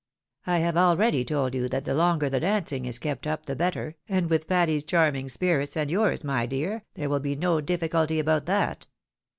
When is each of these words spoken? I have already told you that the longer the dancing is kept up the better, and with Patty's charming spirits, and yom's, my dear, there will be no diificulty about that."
I 0.47 0.57
have 0.57 0.77
already 0.77 1.23
told 1.23 1.53
you 1.53 1.67
that 1.67 1.85
the 1.85 1.93
longer 1.93 2.27
the 2.27 2.39
dancing 2.39 2.87
is 2.87 2.97
kept 2.97 3.27
up 3.27 3.45
the 3.45 3.55
better, 3.55 3.97
and 4.09 4.31
with 4.31 4.47
Patty's 4.47 4.83
charming 4.83 5.29
spirits, 5.29 5.77
and 5.77 5.91
yom's, 5.91 6.23
my 6.23 6.47
dear, 6.47 6.85
there 6.95 7.07
will 7.07 7.19
be 7.19 7.35
no 7.35 7.61
diificulty 7.61 8.19
about 8.19 8.47
that." 8.47 8.87